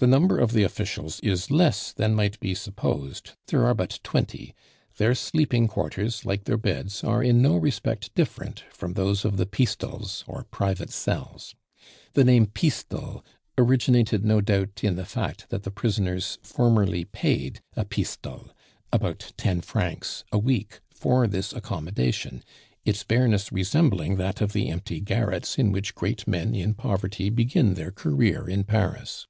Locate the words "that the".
15.48-15.70